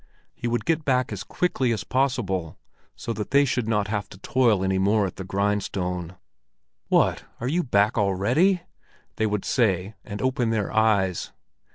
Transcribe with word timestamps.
He 0.33 0.47
would 0.47 0.65
get 0.65 0.83
back 0.83 1.11
as 1.13 1.23
quickly 1.23 1.71
as 1.71 1.83
possible, 1.83 2.57
so 2.95 3.13
that 3.13 3.29
they 3.29 3.45
should 3.45 3.67
not 3.67 3.87
have 3.89 4.09
to 4.09 4.17
toil 4.17 4.63
any 4.63 4.79
more 4.79 5.05
at 5.05 5.17
the 5.17 5.23
grindstone. 5.23 6.15
"What, 6.87 7.25
are 7.39 7.47
you 7.47 7.61
back 7.63 7.99
already?" 7.99 8.61
they 9.17 9.27
would 9.27 9.45
say, 9.45 9.93
and 10.03 10.19
open 10.19 10.49
their 10.49 10.73
eyes. 10.75 11.31